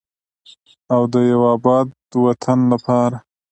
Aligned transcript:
او 0.93 1.01
د 1.13 1.15
یو 1.31 1.41
اباد 1.55 1.87
وطن 2.25 2.59
لپاره. 2.71 3.17